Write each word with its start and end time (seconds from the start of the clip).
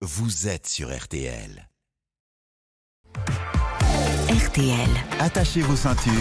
vous 0.00 0.46
êtes 0.46 0.68
sur 0.68 0.96
RTL. 0.96 1.67
RTL, 4.38 4.88
Attachez 5.18 5.62
vos 5.62 5.74
ceintures. 5.74 6.12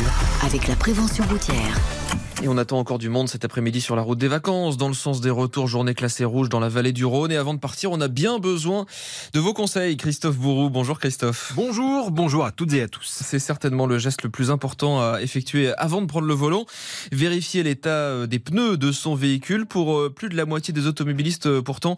avec 0.44 0.68
la 0.68 0.76
prévention 0.76 1.24
routière. 1.28 1.78
Et 2.44 2.48
on 2.48 2.58
attend 2.60 2.78
encore 2.78 3.00
du 3.00 3.10
monde 3.10 3.28
cet 3.28 3.46
après-midi 3.46 3.82
sur 3.82 3.96
la 3.96 4.04
route 4.04 4.20
des 4.20 4.28
vacances, 4.28 4.78
dans 4.78 4.90
le 4.90 4.94
sens 4.94 5.22
des 5.22 5.32
retours, 5.32 5.68
journée 5.68 5.96
classée 5.96 6.24
rouge 6.24 6.50
dans 6.50 6.60
la 6.60 6.70
vallée 6.70 6.92
du 6.92 7.04
Rhône. 7.04 7.32
Et 7.32 7.36
avant 7.36 7.56
de 7.56 7.60
partir, 7.60 7.92
on 7.92 8.00
a 8.00 8.08
bien 8.08 8.38
besoin 8.38 8.86
de 9.34 9.40
vos 9.40 9.54
conseils. 9.54 9.98
Christophe 9.98 10.38
Bourou, 10.38 10.70
bonjour 10.70 11.00
Christophe. 11.00 11.54
Bonjour, 11.56 12.12
bonjour 12.12 12.46
à 12.46 12.52
toutes 12.52 12.74
et 12.74 12.84
à 12.84 12.88
tous. 12.88 13.08
C'est 13.08 13.40
certainement 13.40 13.88
le 13.88 13.98
geste 13.98 14.22
le 14.22 14.30
plus 14.30 14.52
important 14.52 15.02
à 15.02 15.20
effectuer 15.24 15.74
avant 15.80 16.00
de 16.00 16.06
prendre 16.06 16.28
le 16.28 16.34
volant. 16.36 16.68
Vérifier 17.12 17.64
l'état 17.64 17.90
euh, 17.90 18.28
des 18.28 18.38
pneus 18.38 18.78
de 18.78 18.92
son 18.92 19.16
véhicule. 19.16 19.66
Pour 19.66 19.98
euh, 19.98 20.14
plus 20.16 20.30
de 20.30 20.38
la 20.38 20.46
moitié 20.46 20.76
des 20.76 20.86
automobilistes, 20.86 21.48
euh, 21.48 21.64
pourtant, 21.64 21.98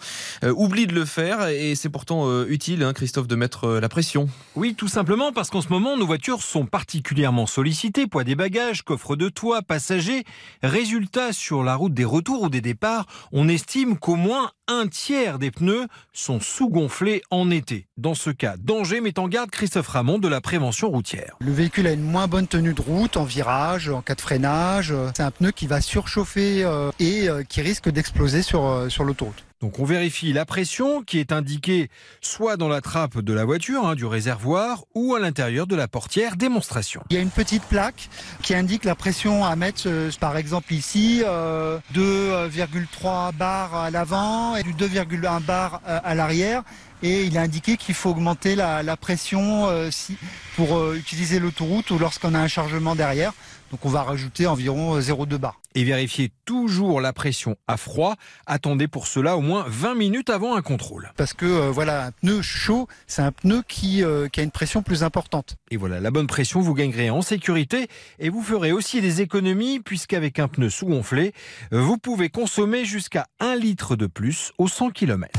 oublient 0.56 0.88
de 0.88 0.96
le 0.96 1.04
faire. 1.04 1.50
Et 1.50 1.76
c'est 1.76 1.90
pourtant 1.90 2.44
utile, 2.46 2.84
hein, 2.84 2.94
Christophe, 2.94 3.28
de 3.28 3.36
mettre 3.36 3.68
la 3.68 3.90
pression. 3.90 4.30
Oui, 4.56 4.74
tout 4.74 4.88
simplement 4.88 5.34
parce 5.34 5.50
qu'en 5.50 5.62
ce 5.62 5.68
moment, 5.68 5.98
nos 5.98 6.08
voitures 6.10 6.42
sont 6.42 6.66
particulièrement 6.66 7.46
sollicitées, 7.46 8.08
poids 8.08 8.24
des 8.24 8.34
bagages, 8.34 8.82
coffre 8.82 9.16
de 9.16 9.30
toit, 9.30 9.62
passagers. 9.62 10.24
Résultat, 10.64 11.34
sur 11.34 11.64
la 11.64 11.76
route 11.76 11.94
des 11.94 12.04
retours 12.04 12.42
ou 12.42 12.50
des 12.50 12.62
départs, 12.62 13.06
on 13.32 13.48
estime 13.48 13.96
qu'au 13.96 14.16
moins 14.16 14.50
un 14.68 14.88
tiers 14.88 15.38
des 15.38 15.52
pneus 15.52 15.86
sont 16.12 16.40
sous-gonflés 16.40 17.22
en 17.30 17.52
été. 17.52 17.86
Dans 17.98 18.16
ce 18.16 18.32
cas, 18.32 18.56
danger 18.58 19.02
met 19.02 19.20
en 19.20 19.28
garde 19.28 19.52
Christophe 19.52 19.90
Ramon 19.90 20.18
de 20.18 20.28
la 20.28 20.42
prévention 20.42 20.90
routière. 20.90 21.36
Le 21.42 21.52
véhicule 21.52 21.86
a 21.86 21.92
une 21.92 22.02
moins 22.02 22.28
bonne 22.28 22.48
tenue 22.48 22.74
de 22.74 22.82
route 22.82 23.16
en 23.16 23.24
virage, 23.24 23.90
en 23.90 24.02
cas 24.02 24.16
de 24.16 24.22
freinage. 24.22 24.92
C'est 25.16 25.22
un 25.22 25.30
pneu 25.30 25.52
qui 25.52 25.68
va 25.68 25.80
surchauffer 25.80 26.64
euh, 26.64 26.90
et 27.00 27.30
euh, 27.30 27.44
qui 27.44 27.62
risque 27.62 27.88
d'exploser 27.88 28.42
sur, 28.42 28.66
euh, 28.66 28.90
sur 28.90 29.04
l'autoroute. 29.04 29.46
Donc 29.62 29.80
on 29.80 29.84
vérifie 29.84 30.32
la 30.32 30.46
pression 30.46 31.04
qui 31.04 31.20
est 31.20 31.34
indiquée 31.34 31.90
soit 32.22 32.56
dans 32.56 32.70
la 32.70 32.80
trappe 32.80 33.20
de 33.20 33.34
la 33.34 33.44
voiture, 33.44 33.86
hein, 33.86 33.96
du 33.96 34.06
réservoir, 34.06 34.86
ou 34.96 35.16
à 35.16 35.20
l'intérieur 35.20 35.68
de 35.68 35.76
la 35.76 35.90
portière 35.90 36.38
démonstration. 36.38 37.04
Il 37.10 37.16
y 37.16 37.20
a 37.20 37.22
une 37.22 37.30
petite 37.30 37.64
plaque 37.64 38.10
qui 38.42 38.56
indique 38.56 38.86
la 38.86 38.96
pression 38.96 39.44
à 39.44 39.56
mettre, 39.58 39.84
euh, 39.88 40.10
par 40.20 40.38
exemple 40.38 40.74
ici, 40.74 41.24
euh, 41.26 41.78
2,3 41.94 43.34
bar 43.34 43.76
à 43.76 43.92
l'avant 43.92 44.56
et 44.56 44.64
du 44.64 44.74
2,1 44.74 45.42
bar 45.42 45.82
euh, 45.88 46.00
à 46.04 46.16
l'arrière. 46.16 46.64
Et 47.02 47.24
il 47.24 47.36
est 47.36 47.40
indiqué 47.40 47.78
qu'il 47.78 47.96
faut 47.96 48.10
augmenter 48.10 48.56
la, 48.56 48.98
pression 48.98 49.68
euh, 49.70 49.90
si, 49.90 50.18
pour 50.56 50.78
euh, 50.78 50.96
utiliser 50.96 51.40
l'autoroute 51.40 51.92
ou 51.92 52.00
lorsqu'on 52.00 52.34
a 52.34 52.40
un 52.40 52.48
chargement 52.48 52.96
derrière. 52.96 53.34
Donc 53.72 53.86
on 53.86 53.90
va 53.90 54.04
rajouter 54.04 54.48
environ 54.48 54.96
euh, 54.96 55.02
0,2 55.02 55.38
bar. 55.38 55.62
Et 55.80 55.86
vérifiez 55.86 56.30
toujours 56.44 57.00
la 57.00 57.14
pression 57.14 57.56
à 57.66 57.78
froid. 57.78 58.18
Attendez 58.46 58.90
pour 58.90 59.08
cela 59.08 59.38
au 59.38 59.42
moins 59.42 59.64
20 59.66 59.96
minutes 59.96 60.30
avant 60.30 60.58
un 60.58 60.62
contrôle. 60.62 61.14
Parce 61.16 61.32
que 61.32 61.46
euh, 61.46 61.72
voilà, 61.72 62.08
un 62.08 62.12
pneu 62.12 62.42
chaud, 62.42 62.90
c'est 63.08 63.22
un 63.22 63.32
pneu 63.32 63.64
qui, 63.66 64.04
euh, 64.04 64.28
qui 64.28 64.42
a 64.42 64.44
une 64.44 64.52
pression 64.52 64.84
plus 64.84 65.04
importante. 65.04 65.56
Et 65.72 65.78
voilà, 65.78 66.02
la 66.02 66.12
bonne 66.12 66.28
pression, 66.28 66.60
vous 66.60 66.74
gagnerez 66.74 67.10
en 67.10 67.22
sécurité 67.22 67.88
et 68.20 68.28
vous 68.28 68.44
ferez 68.44 68.74
aussi 68.74 69.00
des 69.00 69.22
économies 69.22 69.80
puisqu'avec 69.80 70.38
un 70.40 70.50
pneu 70.50 70.70
sous-gonflé, 70.70 71.32
euh, 71.72 71.80
vous 71.80 71.98
pouvez 71.98 72.28
consommer 72.28 72.84
jusqu'à 72.84 73.28
1 73.40 73.56
litre 73.56 73.96
de 73.96 74.08
plus 74.08 74.52
au 74.58 74.68
100 74.68 74.90
km. 74.90 75.32